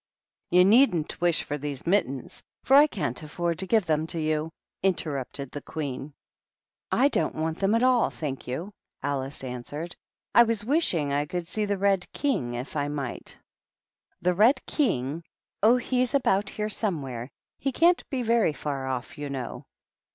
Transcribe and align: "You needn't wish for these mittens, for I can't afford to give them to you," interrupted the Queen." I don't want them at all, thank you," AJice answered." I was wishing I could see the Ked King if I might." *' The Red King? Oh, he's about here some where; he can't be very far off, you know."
"You 0.49 0.65
needn't 0.65 1.21
wish 1.21 1.43
for 1.43 1.59
these 1.59 1.85
mittens, 1.85 2.41
for 2.63 2.75
I 2.75 2.87
can't 2.87 3.21
afford 3.21 3.59
to 3.59 3.67
give 3.67 3.85
them 3.85 4.07
to 4.07 4.19
you," 4.19 4.49
interrupted 4.81 5.51
the 5.51 5.61
Queen." 5.61 6.15
I 6.91 7.07
don't 7.07 7.35
want 7.35 7.59
them 7.59 7.75
at 7.75 7.83
all, 7.83 8.09
thank 8.09 8.47
you," 8.47 8.73
AJice 9.03 9.43
answered." 9.43 9.95
I 10.33 10.41
was 10.41 10.65
wishing 10.65 11.13
I 11.13 11.27
could 11.27 11.47
see 11.47 11.65
the 11.65 11.77
Ked 11.77 12.11
King 12.13 12.53
if 12.55 12.75
I 12.75 12.87
might." 12.87 13.37
*' 13.79 14.21
The 14.23 14.33
Red 14.33 14.65
King? 14.65 15.21
Oh, 15.61 15.77
he's 15.77 16.15
about 16.15 16.49
here 16.49 16.67
some 16.71 17.03
where; 17.03 17.29
he 17.59 17.71
can't 17.71 18.03
be 18.09 18.23
very 18.23 18.53
far 18.53 18.87
off, 18.87 19.19
you 19.19 19.29
know." 19.29 19.67